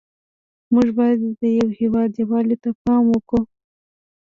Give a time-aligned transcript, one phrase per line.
[0.73, 1.43] موږ باید د
[1.79, 3.41] هېواد یووالي ته پام وکړو